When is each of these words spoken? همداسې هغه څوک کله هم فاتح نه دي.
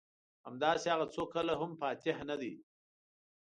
همداسې 0.45 0.87
هغه 0.93 1.05
څوک 1.15 1.27
کله 1.35 1.53
هم 1.61 1.71
فاتح 1.81 2.17
نه 2.29 2.35
دي. 2.41 2.53